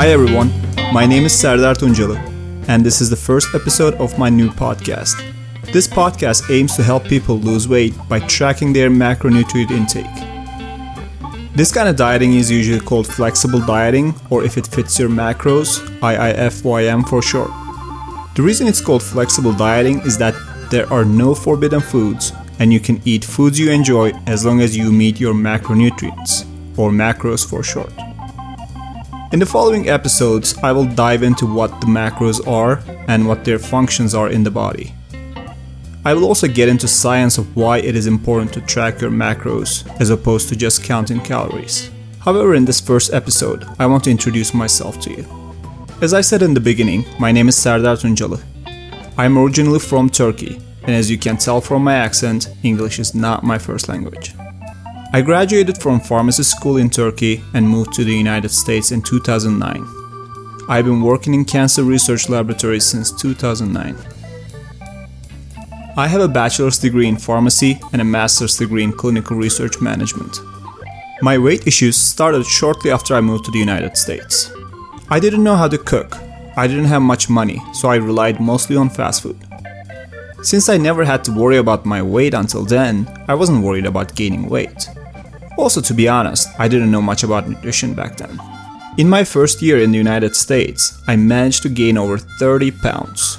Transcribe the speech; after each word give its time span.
Hi 0.00 0.08
everyone, 0.08 0.50
my 0.94 1.04
name 1.04 1.26
is 1.26 1.38
Serdar 1.38 1.74
Tuncalı, 1.74 2.16
and 2.68 2.82
this 2.82 3.02
is 3.02 3.10
the 3.10 3.16
first 3.16 3.54
episode 3.54 3.92
of 3.96 4.18
my 4.18 4.30
new 4.30 4.48
podcast. 4.48 5.14
This 5.74 5.86
podcast 5.86 6.50
aims 6.50 6.74
to 6.76 6.82
help 6.82 7.04
people 7.04 7.38
lose 7.38 7.68
weight 7.68 7.92
by 8.08 8.20
tracking 8.20 8.72
their 8.72 8.88
macronutrient 8.88 9.70
intake. 9.70 10.16
This 11.54 11.70
kind 11.70 11.86
of 11.86 11.96
dieting 11.96 12.32
is 12.32 12.50
usually 12.50 12.80
called 12.80 13.06
flexible 13.06 13.60
dieting, 13.60 14.14
or 14.30 14.42
if 14.42 14.56
it 14.56 14.66
fits 14.66 14.98
your 14.98 15.10
macros, 15.10 15.86
IIFYM 16.00 17.06
for 17.06 17.20
short. 17.20 17.50
The 18.36 18.42
reason 18.42 18.68
it's 18.68 18.80
called 18.80 19.02
flexible 19.02 19.52
dieting 19.52 20.00
is 20.06 20.16
that 20.16 20.34
there 20.70 20.90
are 20.90 21.04
no 21.04 21.34
forbidden 21.34 21.82
foods, 21.82 22.32
and 22.58 22.72
you 22.72 22.80
can 22.80 23.02
eat 23.04 23.22
foods 23.22 23.58
you 23.58 23.70
enjoy 23.70 24.12
as 24.26 24.46
long 24.46 24.62
as 24.62 24.74
you 24.74 24.90
meet 24.90 25.20
your 25.20 25.34
macronutrients, 25.34 26.46
or 26.78 26.90
macros 26.90 27.46
for 27.46 27.62
short. 27.62 27.92
In 29.32 29.38
the 29.38 29.46
following 29.46 29.88
episodes, 29.88 30.58
I 30.60 30.72
will 30.72 30.86
dive 30.86 31.22
into 31.22 31.46
what 31.46 31.80
the 31.80 31.86
macros 31.86 32.44
are 32.48 32.82
and 33.06 33.28
what 33.28 33.44
their 33.44 33.60
functions 33.60 34.12
are 34.12 34.28
in 34.28 34.42
the 34.42 34.50
body. 34.50 34.92
I 36.04 36.14
will 36.14 36.24
also 36.24 36.48
get 36.48 36.68
into 36.68 36.88
science 36.88 37.38
of 37.38 37.54
why 37.54 37.78
it 37.78 37.94
is 37.94 38.08
important 38.08 38.52
to 38.54 38.60
track 38.62 39.00
your 39.00 39.12
macros 39.12 39.86
as 40.00 40.10
opposed 40.10 40.48
to 40.48 40.56
just 40.56 40.82
counting 40.82 41.20
calories. 41.20 41.92
However, 42.18 42.56
in 42.56 42.64
this 42.64 42.80
first 42.80 43.14
episode, 43.14 43.64
I 43.78 43.86
want 43.86 44.02
to 44.04 44.10
introduce 44.10 44.52
myself 44.52 44.98
to 45.02 45.10
you. 45.10 45.24
As 46.02 46.12
I 46.12 46.22
said 46.22 46.42
in 46.42 46.52
the 46.52 46.58
beginning, 46.58 47.04
my 47.20 47.30
name 47.30 47.48
is 47.48 47.56
Serdar 47.56 47.98
Tuncalı. 47.98 48.42
I 49.16 49.26
am 49.26 49.38
originally 49.38 49.78
from 49.78 50.10
Turkey, 50.10 50.60
and 50.82 50.96
as 50.96 51.08
you 51.08 51.18
can 51.18 51.36
tell 51.36 51.60
from 51.60 51.84
my 51.84 51.94
accent, 51.94 52.48
English 52.64 52.98
is 52.98 53.14
not 53.14 53.44
my 53.44 53.58
first 53.58 53.88
language. 53.88 54.34
I 55.12 55.22
graduated 55.22 55.82
from 55.82 55.98
pharmacy 55.98 56.44
school 56.44 56.76
in 56.76 56.88
Turkey 56.88 57.42
and 57.52 57.68
moved 57.68 57.92
to 57.94 58.04
the 58.04 58.14
United 58.14 58.50
States 58.50 58.92
in 58.92 59.02
2009. 59.02 59.84
I've 60.68 60.84
been 60.84 61.02
working 61.02 61.34
in 61.34 61.44
cancer 61.44 61.82
research 61.82 62.28
laboratories 62.28 62.86
since 62.86 63.10
2009. 63.10 63.96
I 65.96 66.06
have 66.06 66.20
a 66.20 66.28
bachelor's 66.28 66.78
degree 66.78 67.08
in 67.08 67.16
pharmacy 67.16 67.80
and 67.92 68.00
a 68.00 68.04
master's 68.04 68.56
degree 68.56 68.84
in 68.84 68.92
clinical 68.92 69.36
research 69.36 69.80
management. 69.80 70.38
My 71.22 71.38
weight 71.38 71.66
issues 71.66 71.96
started 71.96 72.46
shortly 72.46 72.92
after 72.92 73.16
I 73.16 73.20
moved 73.20 73.46
to 73.46 73.50
the 73.50 73.58
United 73.58 73.96
States. 73.96 74.52
I 75.08 75.18
didn't 75.18 75.42
know 75.42 75.56
how 75.56 75.66
to 75.66 75.76
cook. 75.76 76.18
I 76.56 76.68
didn't 76.68 76.84
have 76.84 77.02
much 77.02 77.28
money, 77.28 77.60
so 77.72 77.90
I 77.90 77.96
relied 77.96 78.38
mostly 78.38 78.76
on 78.76 78.88
fast 78.88 79.24
food. 79.24 79.38
Since 80.42 80.68
I 80.68 80.76
never 80.76 81.04
had 81.04 81.24
to 81.24 81.32
worry 81.32 81.56
about 81.56 81.84
my 81.84 82.00
weight 82.00 82.32
until 82.32 82.64
then, 82.64 83.08
I 83.26 83.34
wasn't 83.34 83.64
worried 83.64 83.86
about 83.86 84.14
gaining 84.14 84.48
weight. 84.48 84.88
Also, 85.60 85.82
to 85.82 85.92
be 85.92 86.08
honest, 86.08 86.48
I 86.58 86.68
didn't 86.68 86.90
know 86.90 87.02
much 87.02 87.22
about 87.22 87.46
nutrition 87.46 87.92
back 87.92 88.16
then. 88.16 88.40
In 88.96 89.10
my 89.10 89.22
first 89.22 89.60
year 89.60 89.82
in 89.82 89.92
the 89.92 89.98
United 89.98 90.34
States, 90.34 90.98
I 91.06 91.16
managed 91.16 91.62
to 91.64 91.68
gain 91.68 91.98
over 91.98 92.16
30 92.16 92.70
pounds. 92.70 93.36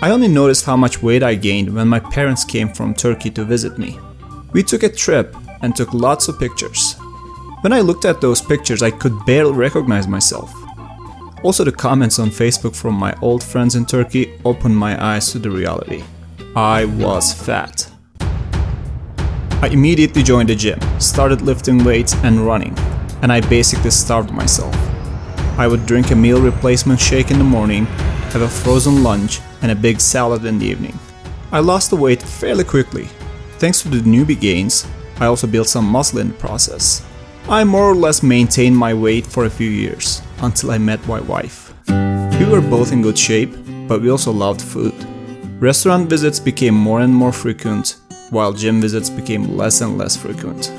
I 0.00 0.10
only 0.10 0.26
noticed 0.26 0.64
how 0.64 0.74
much 0.74 1.02
weight 1.02 1.22
I 1.22 1.34
gained 1.34 1.74
when 1.74 1.86
my 1.86 2.00
parents 2.00 2.44
came 2.44 2.70
from 2.70 2.94
Turkey 2.94 3.28
to 3.32 3.44
visit 3.44 3.76
me. 3.76 4.00
We 4.54 4.62
took 4.62 4.84
a 4.84 4.88
trip 4.88 5.36
and 5.60 5.76
took 5.76 5.92
lots 5.92 6.28
of 6.28 6.38
pictures. 6.38 6.96
When 7.60 7.74
I 7.74 7.80
looked 7.80 8.06
at 8.06 8.22
those 8.22 8.40
pictures, 8.40 8.82
I 8.82 8.90
could 8.90 9.14
barely 9.26 9.52
recognize 9.52 10.08
myself. 10.08 10.50
Also, 11.42 11.62
the 11.62 11.72
comments 11.72 12.18
on 12.18 12.30
Facebook 12.30 12.74
from 12.74 12.94
my 12.94 13.14
old 13.20 13.44
friends 13.44 13.76
in 13.76 13.84
Turkey 13.84 14.32
opened 14.46 14.78
my 14.78 14.96
eyes 14.98 15.30
to 15.32 15.38
the 15.38 15.50
reality. 15.50 16.02
I 16.56 16.86
was 16.86 17.34
fat. 17.34 17.90
I 19.62 19.68
immediately 19.68 20.22
joined 20.22 20.48
the 20.48 20.54
gym, 20.54 20.78
started 21.00 21.42
lifting 21.42 21.84
weights 21.84 22.14
and 22.22 22.46
running, 22.46 22.76
and 23.22 23.32
I 23.32 23.40
basically 23.40 23.90
starved 23.90 24.30
myself. 24.30 24.74
I 25.58 25.66
would 25.66 25.86
drink 25.86 26.10
a 26.10 26.16
meal 26.16 26.40
replacement 26.40 27.00
shake 27.00 27.30
in 27.30 27.38
the 27.38 27.44
morning, 27.44 27.86
have 28.32 28.42
a 28.42 28.48
frozen 28.48 29.02
lunch, 29.02 29.40
and 29.62 29.70
a 29.70 29.74
big 29.76 30.00
salad 30.00 30.44
in 30.44 30.58
the 30.58 30.66
evening. 30.66 30.98
I 31.52 31.60
lost 31.60 31.90
the 31.90 31.96
weight 31.96 32.22
fairly 32.22 32.64
quickly. 32.64 33.08
Thanks 33.58 33.80
to 33.82 33.88
the 33.88 33.98
newbie 33.98 34.38
gains, 34.38 34.86
I 35.20 35.26
also 35.26 35.46
built 35.46 35.68
some 35.68 35.86
muscle 35.86 36.18
in 36.18 36.28
the 36.28 36.34
process. 36.34 37.06
I 37.48 37.62
more 37.64 37.84
or 37.84 37.94
less 37.94 38.22
maintained 38.22 38.76
my 38.76 38.92
weight 38.92 39.26
for 39.26 39.44
a 39.44 39.50
few 39.50 39.70
years 39.70 40.20
until 40.42 40.70
I 40.72 40.78
met 40.78 41.06
my 41.06 41.20
wife. 41.20 41.72
We 41.86 42.46
were 42.46 42.60
both 42.60 42.92
in 42.92 43.02
good 43.02 43.16
shape, 43.16 43.54
but 43.86 44.02
we 44.02 44.10
also 44.10 44.32
loved 44.32 44.60
food. 44.60 44.94
Restaurant 45.60 46.10
visits 46.10 46.40
became 46.40 46.74
more 46.74 47.00
and 47.00 47.14
more 47.14 47.32
frequent, 47.32 47.96
while 48.34 48.52
gym 48.52 48.80
visits 48.80 49.08
became 49.08 49.56
less 49.56 49.80
and 49.80 49.96
less 49.96 50.16
frequent. 50.16 50.70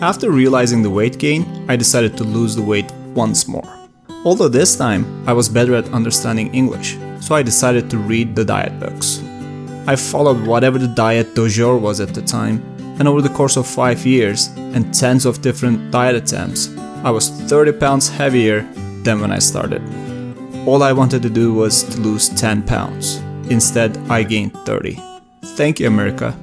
After 0.00 0.30
realizing 0.30 0.82
the 0.82 0.90
weight 0.90 1.18
gain, 1.18 1.64
I 1.68 1.76
decided 1.76 2.16
to 2.16 2.24
lose 2.24 2.54
the 2.54 2.62
weight 2.62 2.92
once 3.14 3.48
more. 3.48 3.68
Although 4.24 4.48
this 4.48 4.76
time 4.76 5.04
I 5.26 5.32
was 5.32 5.48
better 5.48 5.74
at 5.74 5.92
understanding 5.92 6.54
English, 6.54 6.98
so 7.20 7.34
I 7.34 7.42
decided 7.42 7.88
to 7.90 7.98
read 7.98 8.36
the 8.36 8.44
diet 8.44 8.78
books. 8.78 9.22
I 9.88 9.96
followed 9.96 10.46
whatever 10.46 10.78
the 10.78 10.94
diet 10.94 11.34
du 11.34 11.48
jour 11.48 11.78
was 11.78 12.00
at 12.00 12.12
the 12.12 12.22
time, 12.22 12.62
and 12.98 13.08
over 13.08 13.22
the 13.22 13.36
course 13.38 13.56
of 13.56 13.66
5 13.66 14.04
years 14.04 14.48
and 14.74 14.92
tens 14.92 15.26
of 15.26 15.42
different 15.42 15.90
diet 15.90 16.16
attempts, 16.16 16.68
I 17.04 17.10
was 17.10 17.30
30 17.30 17.72
pounds 17.72 18.08
heavier 18.08 18.62
than 19.02 19.20
when 19.20 19.32
I 19.32 19.38
started. 19.38 19.82
All 20.66 20.82
I 20.82 20.92
wanted 20.92 21.22
to 21.22 21.30
do 21.30 21.54
was 21.54 21.84
to 21.84 22.00
lose 22.00 22.28
10 22.28 22.64
pounds. 22.64 23.22
Instead, 23.48 23.96
I 24.10 24.24
gained 24.24 24.52
30. 24.66 25.00
Thank 25.56 25.78
you, 25.78 25.86
America. 25.86 26.36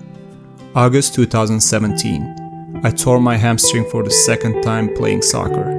August 0.75 1.13
2017. 1.13 2.81
I 2.83 2.89
tore 2.89 3.19
my 3.19 3.37
hamstring 3.37 3.87
for 3.91 4.01
the 4.01 4.09
second 4.09 4.63
time 4.63 4.91
playing 4.95 5.21
soccer, 5.21 5.69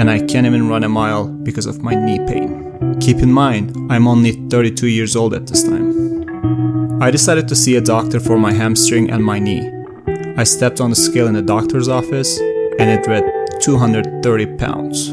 and 0.00 0.10
I 0.10 0.18
can't 0.18 0.48
even 0.48 0.68
run 0.68 0.82
a 0.82 0.88
mile 0.88 1.28
because 1.28 1.64
of 1.66 1.80
my 1.80 1.94
knee 1.94 2.18
pain. 2.26 2.98
Keep 3.00 3.18
in 3.18 3.30
mind, 3.30 3.76
I'm 3.88 4.08
only 4.08 4.32
32 4.48 4.88
years 4.88 5.14
old 5.14 5.32
at 5.32 5.46
this 5.46 5.62
time. 5.62 7.00
I 7.00 7.12
decided 7.12 7.46
to 7.48 7.54
see 7.54 7.76
a 7.76 7.80
doctor 7.80 8.18
for 8.18 8.36
my 8.36 8.52
hamstring 8.52 9.12
and 9.12 9.24
my 9.24 9.38
knee. 9.38 9.70
I 10.36 10.42
stepped 10.42 10.80
on 10.80 10.90
the 10.90 10.96
scale 10.96 11.28
in 11.28 11.34
the 11.34 11.42
doctor's 11.42 11.86
office, 11.86 12.40
and 12.40 12.90
it 12.90 13.06
read 13.06 13.22
230 13.60 14.56
pounds. 14.56 15.06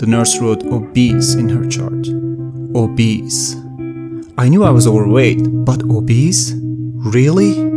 The 0.00 0.06
nurse 0.06 0.38
wrote 0.38 0.64
obese 0.64 1.32
in 1.34 1.48
her 1.48 1.66
chart. 1.66 2.08
Obese. 2.76 3.56
I 4.36 4.50
knew 4.50 4.64
I 4.64 4.70
was 4.70 4.86
overweight, 4.86 5.64
but 5.64 5.82
obese? 5.84 6.52
Really? 6.58 7.71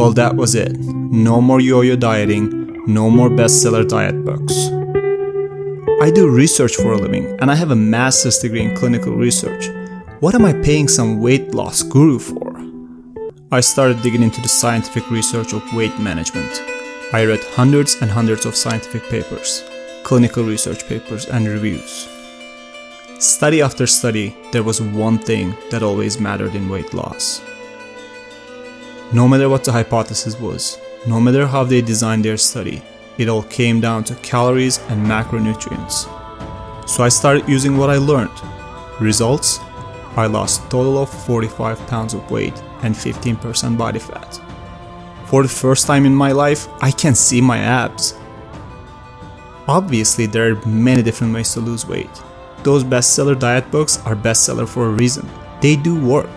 Well, 0.00 0.14
that 0.14 0.34
was 0.34 0.54
it. 0.54 0.78
No 0.78 1.42
more 1.42 1.60
yo 1.60 1.82
yo 1.82 1.94
dieting, 1.94 2.82
no 2.86 3.10
more 3.10 3.28
bestseller 3.28 3.86
diet 3.86 4.24
books. 4.24 4.54
I 6.00 6.10
do 6.10 6.26
research 6.26 6.74
for 6.76 6.94
a 6.94 6.96
living 6.96 7.26
and 7.38 7.50
I 7.50 7.54
have 7.54 7.70
a 7.70 7.76
master's 7.76 8.38
degree 8.38 8.62
in 8.62 8.74
clinical 8.74 9.12
research. 9.12 9.68
What 10.20 10.34
am 10.34 10.46
I 10.46 10.54
paying 10.54 10.88
some 10.88 11.20
weight 11.20 11.54
loss 11.54 11.82
guru 11.82 12.18
for? 12.18 12.56
I 13.52 13.60
started 13.60 14.00
digging 14.00 14.22
into 14.22 14.40
the 14.40 14.48
scientific 14.48 15.10
research 15.10 15.52
of 15.52 15.74
weight 15.74 15.98
management. 15.98 16.62
I 17.12 17.26
read 17.26 17.44
hundreds 17.50 18.00
and 18.00 18.10
hundreds 18.10 18.46
of 18.46 18.56
scientific 18.56 19.02
papers, 19.10 19.62
clinical 20.02 20.44
research 20.44 20.88
papers, 20.88 21.26
and 21.26 21.46
reviews. 21.46 22.08
Study 23.18 23.60
after 23.60 23.86
study, 23.86 24.34
there 24.50 24.62
was 24.62 24.80
one 24.80 25.18
thing 25.18 25.54
that 25.70 25.82
always 25.82 26.18
mattered 26.18 26.54
in 26.54 26.70
weight 26.70 26.94
loss 26.94 27.42
no 29.12 29.26
matter 29.26 29.48
what 29.48 29.64
the 29.64 29.72
hypothesis 29.72 30.38
was, 30.38 30.78
no 31.06 31.20
matter 31.20 31.46
how 31.46 31.64
they 31.64 31.80
designed 31.80 32.24
their 32.24 32.36
study, 32.36 32.82
it 33.18 33.28
all 33.28 33.42
came 33.42 33.80
down 33.80 34.04
to 34.04 34.14
calories 34.16 34.78
and 34.88 35.04
macronutrients. 35.04 36.08
So 36.88 37.02
I 37.02 37.08
started 37.08 37.48
using 37.48 37.76
what 37.76 37.90
I 37.90 37.96
learned. 37.96 38.30
Results? 39.00 39.58
I 40.16 40.26
lost 40.26 40.64
a 40.64 40.68
total 40.68 40.98
of 40.98 41.10
45 41.26 41.86
pounds 41.86 42.14
of 42.14 42.30
weight 42.30 42.56
and 42.82 42.94
15% 42.94 43.76
body 43.76 43.98
fat. 43.98 44.40
For 45.26 45.42
the 45.42 45.48
first 45.48 45.86
time 45.86 46.06
in 46.06 46.14
my 46.14 46.32
life, 46.32 46.68
I 46.80 46.90
can 46.90 47.14
see 47.14 47.40
my 47.40 47.58
abs. 47.58 48.14
Obviously, 49.68 50.26
there 50.26 50.52
are 50.52 50.66
many 50.66 51.02
different 51.02 51.34
ways 51.34 51.52
to 51.54 51.60
lose 51.60 51.86
weight. 51.86 52.10
Those 52.62 52.84
bestseller 52.84 53.38
diet 53.38 53.70
books 53.70 53.98
are 54.04 54.16
bestseller 54.16 54.68
for 54.68 54.86
a 54.86 54.90
reason. 54.90 55.28
They 55.60 55.76
do 55.76 55.94
work. 55.94 56.30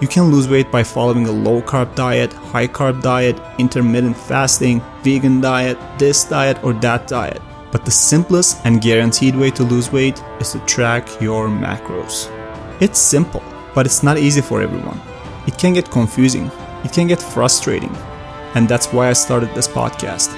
You 0.00 0.08
can 0.08 0.30
lose 0.30 0.48
weight 0.48 0.70
by 0.72 0.82
following 0.82 1.26
a 1.26 1.32
low 1.32 1.62
carb 1.62 1.94
diet, 1.94 2.32
high 2.32 2.66
carb 2.66 3.00
diet, 3.00 3.40
intermittent 3.58 4.16
fasting, 4.16 4.82
vegan 5.02 5.40
diet, 5.40 5.78
this 5.98 6.24
diet, 6.24 6.62
or 6.64 6.72
that 6.74 7.06
diet. 7.06 7.40
But 7.70 7.84
the 7.84 7.90
simplest 7.90 8.60
and 8.64 8.80
guaranteed 8.80 9.36
way 9.36 9.50
to 9.52 9.62
lose 9.62 9.92
weight 9.92 10.22
is 10.40 10.52
to 10.52 10.58
track 10.60 11.08
your 11.20 11.48
macros. 11.48 12.30
It's 12.80 12.98
simple, 12.98 13.42
but 13.74 13.86
it's 13.86 14.02
not 14.02 14.18
easy 14.18 14.40
for 14.40 14.60
everyone. 14.60 15.00
It 15.46 15.58
can 15.58 15.74
get 15.74 15.90
confusing, 15.90 16.50
it 16.84 16.92
can 16.92 17.06
get 17.06 17.22
frustrating, 17.22 17.94
and 18.54 18.68
that's 18.68 18.92
why 18.92 19.08
I 19.08 19.12
started 19.12 19.54
this 19.54 19.68
podcast. 19.68 20.34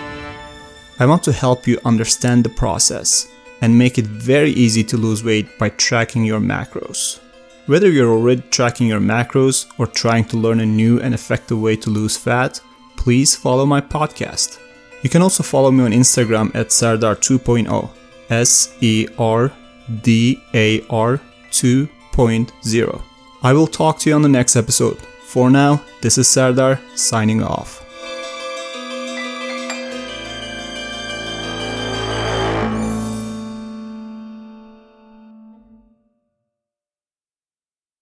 I 0.99 1.07
want 1.07 1.23
to 1.25 1.33
help 1.33 1.67
you 1.67 1.79
understand 1.85 2.45
the 2.45 2.51
process 2.51 3.29
and 3.63 3.77
make 3.77 3.99
it 3.99 4.07
very 4.07 4.51
easy 4.51 4.85
to 4.85 4.97
lose 4.97 5.25
weight 5.25 5.59
by 5.59 5.71
tracking 5.71 6.25
your 6.25 6.41
macros. 6.41 7.21
Whether 7.67 7.91
you're 7.91 8.13
already 8.13 8.43
tracking 8.43 8.87
your 8.87 9.01
macros 9.01 9.67
or 9.77 9.89
trying 9.89 10.25
to 10.27 10.37
learn 10.37 10.61
a 10.61 10.67
new 10.67 11.01
and 11.01 11.13
effective 11.13 11.61
way 11.61 11.75
to 11.77 11.91
lose 11.91 12.17
fat, 12.17 12.61
please 12.97 13.35
follow 13.35 13.67
my 13.67 13.81
podcast. 13.81 14.61
You 15.03 15.11
can 15.11 15.21
also 15.21 15.43
follow 15.43 15.73
me 15.73 15.85
on 15.85 15.91
Instagram 15.91 16.55
at 16.55 16.71
Serdar 16.71 17.17
2.0. 17.17 17.91
S 18.31 18.77
E 18.81 19.07
R 19.19 19.53
D 20.03 20.41
A 20.55 20.81
R 20.91 21.21
2.0. 21.51 23.03
I 23.43 23.53
will 23.53 23.67
talk 23.67 23.99
to 24.01 24.11
you 24.11 24.17
on 24.17 24.23
the 24.23 24.29
next 24.29 24.57
episode. 24.57 24.99
For 25.25 25.51
now, 25.51 25.83
this 26.03 26.19
is 26.19 26.29
Serdar 26.29 26.81
signing 26.95 27.43
off. 27.43 27.86